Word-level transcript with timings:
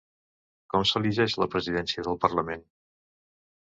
Com 0.75 0.85
s’elegeix 0.93 1.37
la 1.43 1.51
presidència 1.53 2.09
del 2.11 2.21
parlament? 2.27 2.69